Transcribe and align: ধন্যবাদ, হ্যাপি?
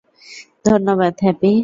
ধন্যবাদ, 0.65 1.13
হ্যাপি? 1.23 1.51